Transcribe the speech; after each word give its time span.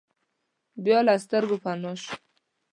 بیا 0.83 0.99
له 1.07 1.13
سترګو 1.23 1.57
پناه 1.63 1.97
شوه. 2.01 2.15